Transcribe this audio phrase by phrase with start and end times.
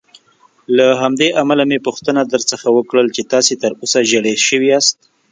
[0.77, 4.97] له همدې امله مې پوښتنه درڅخه وکړل چې تاسې تراوسه ژېړی شوي یاست.